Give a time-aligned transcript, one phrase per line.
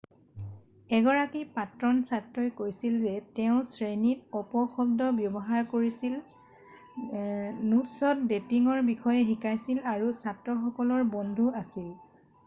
[0.99, 10.09] এগৰাকী প্ৰাক্তন ছাত্ৰই কৈছিল যে তেওঁ 'শ্ৰেণীত অপশব্দ ব্যৱহাৰ কৰিছিল নোটছত ডেটিঙৰ বিষয়ে শিকাইছিল আৰু
[10.23, 11.93] ছাত্ৰসকলৰ বন্ধু আছিল।'